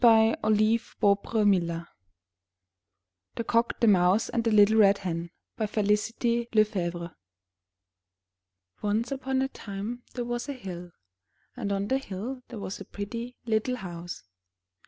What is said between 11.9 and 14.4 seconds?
hill there was a pretty little house.